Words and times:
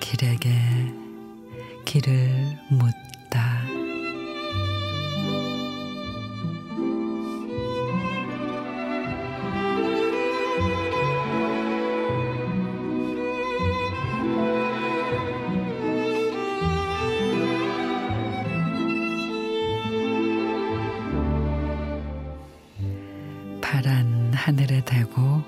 길에게 0.00 0.50
길을 1.84 2.58
묻 2.70 2.92
파란 23.70 24.34
하늘에 24.34 24.84
대고 24.84 25.44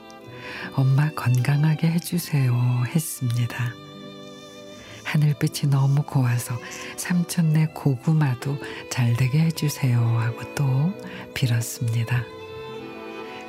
엄마 0.76 1.10
건강하게 1.10 1.90
해주세요 1.90 2.54
했습니다. 2.86 3.74
하늘빛이 5.02 5.68
너무 5.72 6.04
고와서 6.04 6.56
삼촌네 6.96 7.70
고구마도 7.74 8.56
잘 8.90 9.14
되게 9.14 9.40
해주세요 9.40 9.98
하고 9.98 10.54
또 10.54 10.64
빌었습니다. 11.34 12.22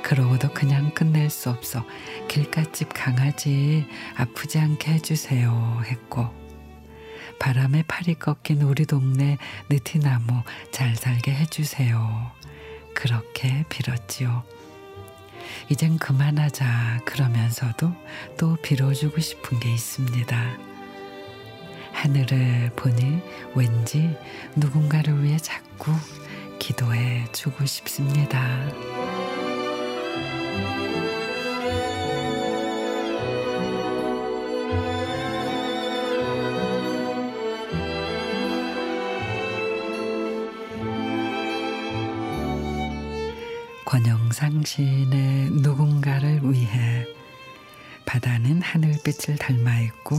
그러고도 0.02 0.52
그냥 0.52 0.92
끝낼 0.92 1.30
수 1.30 1.50
없어 1.50 1.84
길가집 2.26 2.88
강아지 2.92 3.86
아프지 4.16 4.58
않게 4.58 4.94
해주세요 4.94 5.82
했고 5.84 6.26
바람에 7.38 7.84
팔이 7.86 8.16
꺾인 8.16 8.62
우리 8.62 8.86
동네 8.86 9.38
느티나무 9.70 10.42
잘 10.72 10.96
살게 10.96 11.32
해주세요. 11.32 12.32
그렇게 12.92 13.64
빌었지요. 13.68 14.53
이젠 15.68 15.98
그만하자 15.98 17.02
그러면서도 17.04 17.92
또 18.38 18.56
빌어주고 18.56 19.20
싶은 19.20 19.60
게 19.60 19.72
있습니다. 19.72 20.36
하늘을 21.92 22.70
보니 22.76 23.20
왠지 23.54 24.16
누군가를 24.56 25.22
위해 25.22 25.38
자꾸 25.38 25.92
기도해 26.58 27.26
주고 27.32 27.64
싶습니다. 27.64 28.40
권영상 43.84 44.64
시인의 44.64 45.50
누군가를 45.50 46.40
위해 46.42 47.06
바다는 48.06 48.62
하늘빛을 48.62 49.36
닮아 49.36 49.80
있고 49.80 50.16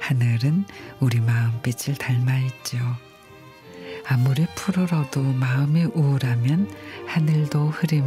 하늘은 0.00 0.64
우리 1.00 1.20
마음빛을 1.20 1.96
닮아 1.96 2.38
있죠. 2.38 2.78
아무리 4.06 4.46
푸르러도 4.54 5.22
마음이 5.22 5.84
우울하면 5.84 6.70
하늘도 7.06 7.68
흐림. 7.70 8.04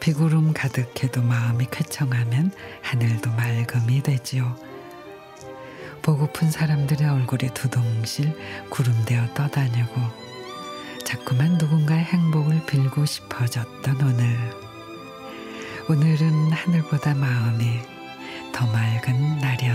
비구름 0.00 0.52
가득해도 0.52 1.22
마음이 1.22 1.66
쾌청하면 1.70 2.52
하늘도 2.82 3.30
맑음이 3.32 4.02
되지요. 4.02 4.56
보고픈 6.02 6.50
사람들의 6.50 7.08
얼굴이 7.08 7.52
두동실 7.54 8.36
구름되어 8.70 9.34
떠다니고 9.34 10.29
자꾸만 11.10 11.58
누군가의 11.58 12.04
행복을 12.04 12.64
빌고 12.66 13.04
싶어졌던 13.04 14.00
오늘. 14.00 14.38
오늘은 15.88 16.52
하늘보다 16.52 17.14
마음이 17.14 17.80
더 18.52 18.64
맑은 18.68 19.38
날이었나 19.40 19.40
봅니다. 19.40 19.69